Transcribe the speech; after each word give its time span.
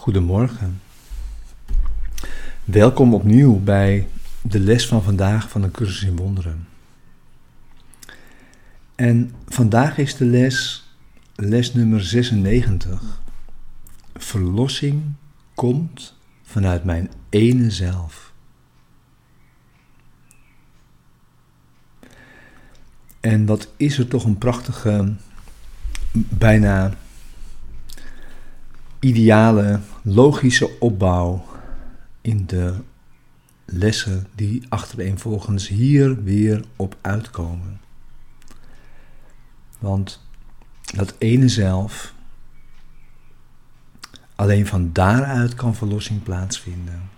Goedemorgen. 0.00 0.80
Welkom 2.64 3.14
opnieuw 3.14 3.58
bij 3.58 4.08
de 4.42 4.60
les 4.60 4.86
van 4.86 5.02
vandaag 5.02 5.50
van 5.50 5.62
de 5.62 5.70
cursus 5.70 6.02
in 6.02 6.16
wonderen. 6.16 6.68
En 8.94 9.34
vandaag 9.48 9.98
is 9.98 10.16
de 10.16 10.24
les, 10.24 10.88
les 11.34 11.74
nummer 11.74 12.04
96. 12.04 13.20
Verlossing 14.14 15.02
komt 15.54 16.16
vanuit 16.42 16.84
mijn 16.84 17.10
ene 17.28 17.70
zelf. 17.70 18.32
En 23.20 23.46
wat 23.46 23.68
is 23.76 23.98
er 23.98 24.08
toch 24.08 24.24
een 24.24 24.38
prachtige, 24.38 25.14
bijna 26.12 26.94
ideale, 29.00 29.80
logische 30.02 30.78
opbouw 30.78 31.44
in 32.20 32.46
de 32.46 32.74
lessen 33.64 34.26
die 34.34 34.62
achtereenvolgens 34.68 35.68
hier 35.68 36.22
weer 36.22 36.64
op 36.76 36.96
uitkomen. 37.00 37.80
Want 39.78 40.26
dat 40.94 41.14
ene 41.18 41.48
zelf, 41.48 42.14
alleen 44.34 44.66
van 44.66 44.92
daaruit 44.92 45.54
kan 45.54 45.74
verlossing 45.74 46.22
plaatsvinden. 46.22 47.10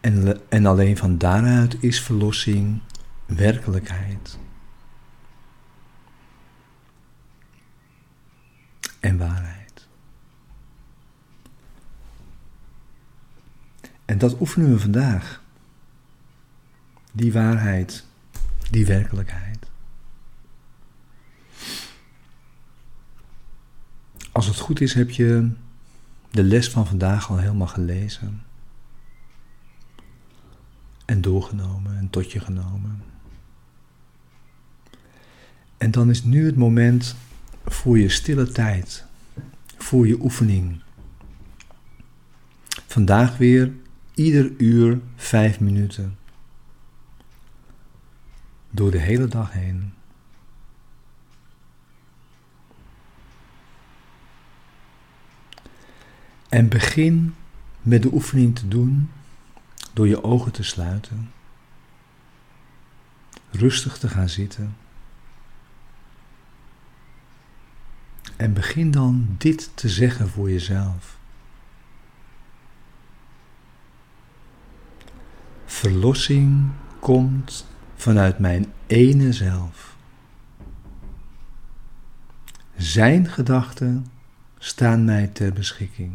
En, 0.00 0.40
en 0.48 0.66
alleen 0.66 0.96
van 0.96 1.18
daaruit 1.18 1.76
is 1.80 2.00
verlossing 2.00 2.80
werkelijkheid. 3.26 4.38
En 9.06 9.18
waarheid. 9.18 9.86
En 14.04 14.18
dat 14.18 14.40
oefenen 14.40 14.70
we 14.70 14.78
vandaag. 14.78 15.42
Die 17.12 17.32
waarheid, 17.32 18.04
die 18.70 18.86
werkelijkheid. 18.86 19.66
Als 24.32 24.46
het 24.46 24.58
goed 24.58 24.80
is, 24.80 24.94
heb 24.94 25.10
je 25.10 25.50
de 26.30 26.42
les 26.42 26.70
van 26.70 26.86
vandaag 26.86 27.30
al 27.30 27.38
helemaal 27.38 27.66
gelezen. 27.66 28.42
En 31.04 31.20
doorgenomen 31.20 31.96
en 31.96 32.10
tot 32.10 32.32
je 32.32 32.40
genomen. 32.40 33.02
En 35.76 35.90
dan 35.90 36.10
is 36.10 36.24
nu 36.24 36.46
het 36.46 36.56
moment 36.56 37.16
voor 37.66 37.98
je 37.98 38.08
stille 38.08 38.52
tijd, 38.52 39.04
voor 39.76 40.06
je 40.06 40.20
oefening. 40.20 40.82
Vandaag 42.86 43.36
weer 43.36 43.72
ieder 44.14 44.52
uur 44.56 45.00
vijf 45.16 45.60
minuten. 45.60 46.18
Door 48.70 48.90
de 48.90 48.98
hele 48.98 49.26
dag 49.26 49.52
heen. 49.52 49.92
En 56.48 56.68
begin 56.68 57.34
met 57.82 58.02
de 58.02 58.12
oefening 58.12 58.56
te 58.56 58.68
doen 58.68 59.10
door 59.92 60.08
je 60.08 60.22
ogen 60.22 60.52
te 60.52 60.62
sluiten, 60.62 61.30
rustig 63.50 63.98
te 63.98 64.08
gaan 64.08 64.28
zitten. 64.28 64.76
En 68.36 68.52
begin 68.52 68.90
dan 68.90 69.34
dit 69.38 69.70
te 69.74 69.88
zeggen 69.88 70.28
voor 70.28 70.50
jezelf. 70.50 71.18
Verlossing 75.64 76.70
komt 77.00 77.66
vanuit 77.94 78.38
mijn 78.38 78.72
ene 78.86 79.32
zelf. 79.32 79.96
Zijn 82.76 83.28
gedachten 83.28 84.06
staan 84.58 85.04
mij 85.04 85.26
ter 85.26 85.52
beschikking. 85.52 86.12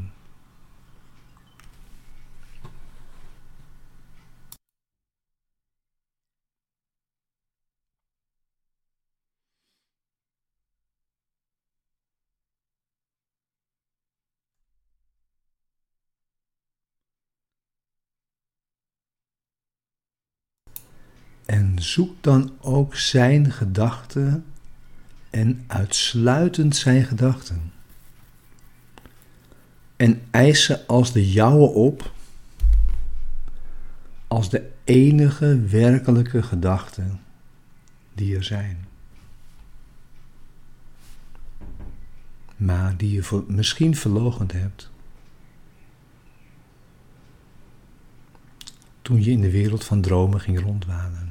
En 21.52 21.82
zoek 21.82 22.24
dan 22.24 22.52
ook 22.62 22.96
zijn 22.96 23.52
gedachten 23.52 24.46
en 25.30 25.64
uitsluitend 25.68 26.76
zijn 26.76 27.04
gedachten. 27.04 27.72
En 29.96 30.22
eis 30.30 30.64
ze 30.64 30.88
als 30.88 31.12
de 31.12 31.32
jouwe 31.32 31.68
op, 31.68 32.14
als 34.28 34.50
de 34.50 34.72
enige 34.84 35.60
werkelijke 35.60 36.44
gedachten 36.44 37.22
die 38.14 38.36
er 38.36 38.44
zijn. 38.44 38.88
Maar 42.56 42.98
die 42.98 43.12
je 43.12 43.44
misschien 43.48 43.96
verlogend 43.96 44.52
hebt. 44.52 44.90
Toen 49.02 49.24
je 49.24 49.32
in 49.32 49.42
de 49.42 49.52
wereld 49.52 49.84
van 49.84 50.02
dromen 50.02 50.40
ging 50.40 50.60
rondwanen. 50.60 51.31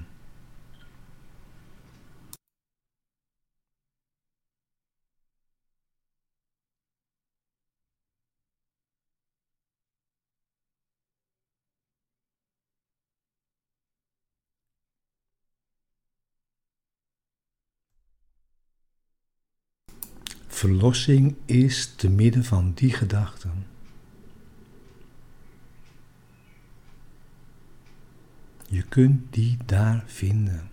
Verlossing 20.60 21.36
is 21.44 21.94
te 21.94 22.10
midden 22.10 22.44
van 22.44 22.72
die 22.74 22.92
gedachten. 22.92 23.66
Je 28.66 28.82
kunt 28.82 29.32
die 29.32 29.56
daar 29.66 30.04
vinden. 30.06 30.70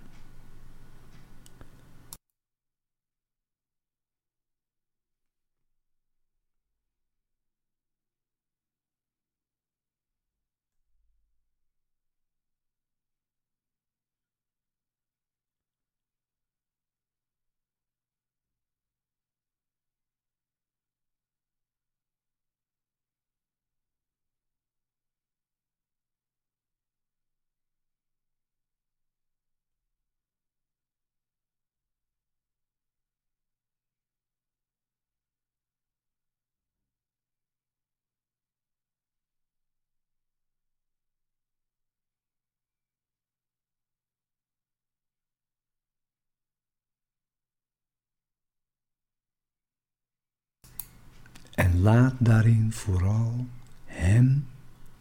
En 51.58 51.80
laat 51.80 52.14
daarin 52.18 52.72
vooral 52.74 53.48
Hem 53.86 54.48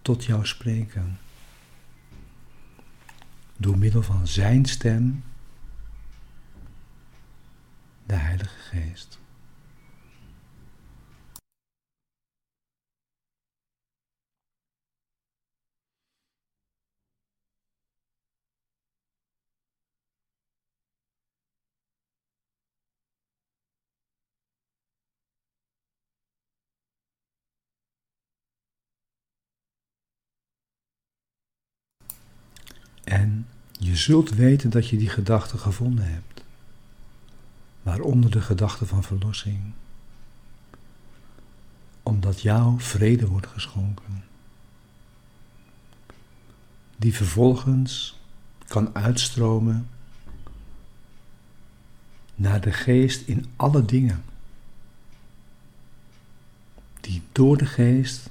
tot 0.02 0.24
jou 0.24 0.46
spreken. 0.46 1.18
Door 3.56 3.78
middel 3.78 4.02
van 4.02 4.26
Zijn 4.26 4.64
stem, 4.64 5.24
de 8.06 8.14
Heilige 8.14 8.58
Geest. 8.58 9.18
En 33.06 33.46
je 33.72 33.96
zult 33.96 34.30
weten 34.30 34.70
dat 34.70 34.88
je 34.88 34.96
die 34.96 35.08
gedachte 35.08 35.58
gevonden 35.58 36.12
hebt, 36.12 36.44
waaronder 37.82 38.30
de 38.30 38.40
gedachte 38.40 38.86
van 38.86 39.02
verlossing, 39.02 39.72
omdat 42.02 42.40
jouw 42.40 42.78
vrede 42.78 43.26
wordt 43.26 43.46
geschonken, 43.46 44.24
die 46.96 47.14
vervolgens 47.14 48.20
kan 48.66 48.94
uitstromen 48.94 49.88
naar 52.34 52.60
de 52.60 52.72
geest 52.72 53.28
in 53.28 53.46
alle 53.56 53.84
dingen, 53.84 54.24
die 57.00 57.22
door 57.32 57.56
de 57.56 57.66
geest 57.66 58.30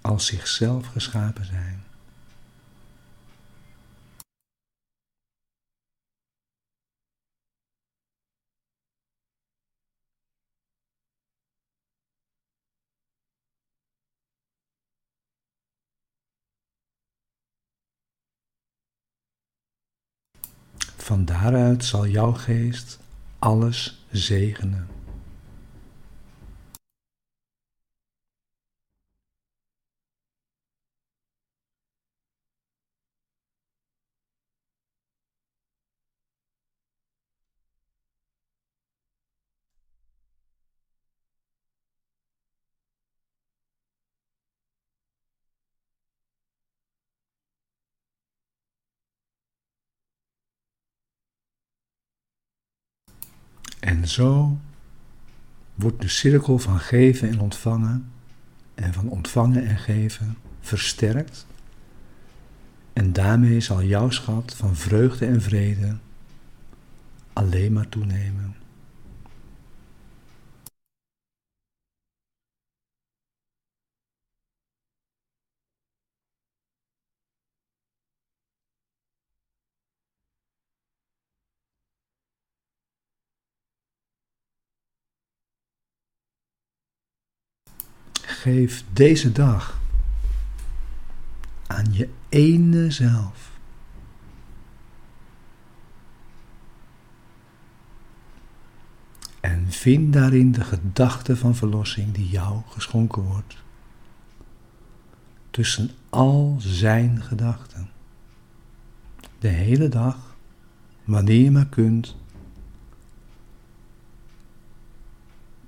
als 0.00 0.26
zichzelf 0.26 0.86
geschapen 0.86 1.44
zijn. 1.44 1.82
Van 21.02 21.24
daaruit 21.24 21.84
zal 21.84 22.06
jouw 22.06 22.32
geest 22.32 22.98
alles 23.38 24.04
zegenen. 24.10 24.86
En 53.82 54.08
zo 54.08 54.58
wordt 55.74 56.00
de 56.00 56.08
cirkel 56.08 56.58
van 56.58 56.80
geven 56.80 57.28
en 57.28 57.40
ontvangen 57.40 58.10
en 58.74 58.92
van 58.92 59.08
ontvangen 59.08 59.66
en 59.66 59.78
geven 59.78 60.36
versterkt. 60.60 61.46
En 62.92 63.12
daarmee 63.12 63.60
zal 63.60 63.82
jouw 63.82 64.10
schat 64.10 64.54
van 64.54 64.76
vreugde 64.76 65.26
en 65.26 65.42
vrede 65.42 65.96
alleen 67.32 67.72
maar 67.72 67.88
toenemen. 67.88 68.54
Geef 88.42 88.84
deze 88.92 89.32
dag 89.32 89.80
aan 91.66 91.92
je 91.92 92.08
ene 92.28 92.90
zelf. 92.90 93.50
En 99.40 99.66
vind 99.68 100.12
daarin 100.12 100.52
de 100.52 100.64
gedachte 100.64 101.36
van 101.36 101.54
verlossing 101.54 102.12
die 102.12 102.28
jou 102.28 102.60
geschonken 102.68 103.22
wordt. 103.22 103.56
Tussen 105.50 105.90
al 106.10 106.56
zijn 106.58 107.22
gedachten. 107.22 107.90
De 109.38 109.48
hele 109.48 109.88
dag, 109.88 110.36
wanneer 111.04 111.42
je 111.42 111.50
maar 111.50 111.68
kunt, 111.68 112.16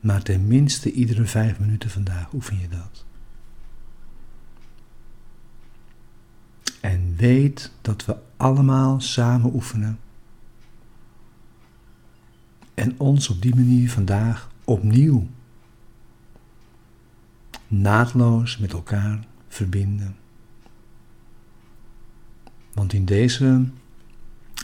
Maar 0.04 0.22
tenminste 0.22 0.92
iedere 0.92 1.24
vijf 1.24 1.58
minuten 1.58 1.90
vandaag 1.90 2.32
oefen 2.32 2.58
je 2.58 2.68
dat. 2.68 3.04
En 6.80 7.16
weet 7.16 7.72
dat 7.80 8.04
we 8.04 8.16
allemaal 8.36 9.00
samen 9.00 9.54
oefenen. 9.54 9.98
En 12.74 13.00
ons 13.00 13.28
op 13.28 13.42
die 13.42 13.54
manier 13.54 13.90
vandaag 13.90 14.50
opnieuw 14.64 15.26
naadloos 17.68 18.58
met 18.58 18.72
elkaar 18.72 19.24
verbinden. 19.48 20.16
Want 22.72 22.92
in 22.92 23.04
deze, 23.04 23.68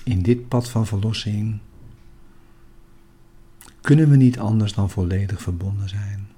in 0.04 0.22
dit 0.22 0.48
pad 0.48 0.70
van 0.70 0.86
verlossing, 0.86 1.58
kunnen 3.80 4.10
we 4.10 4.16
niet 4.16 4.38
anders 4.38 4.72
dan 4.72 4.90
volledig 4.90 5.42
verbonden 5.42 5.88
zijn. 5.88 6.28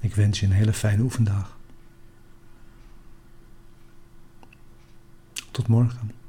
Ik 0.00 0.14
wens 0.14 0.40
je 0.40 0.46
een 0.46 0.52
hele 0.52 0.72
fijne 0.72 1.02
oefendag. 1.02 1.58
Tot 5.50 5.68
morgen. 5.68 6.21